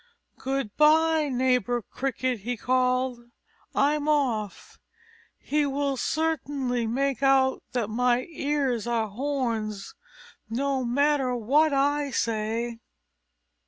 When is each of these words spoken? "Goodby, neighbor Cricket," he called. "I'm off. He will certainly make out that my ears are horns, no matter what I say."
"Goodby, 0.39 1.29
neighbor 1.29 1.83
Cricket," 1.83 2.39
he 2.39 2.57
called. 2.57 3.19
"I'm 3.75 4.07
off. 4.09 4.79
He 5.37 5.63
will 5.67 5.95
certainly 5.95 6.87
make 6.87 7.21
out 7.21 7.61
that 7.73 7.87
my 7.87 8.23
ears 8.31 8.87
are 8.87 9.07
horns, 9.09 9.93
no 10.49 10.83
matter 10.83 11.35
what 11.35 11.71
I 11.71 12.09
say." 12.09 12.79